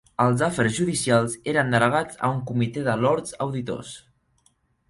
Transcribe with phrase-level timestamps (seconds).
[0.23, 3.93] Els afers judicials eren delegats a un comitè de Lords Auditors.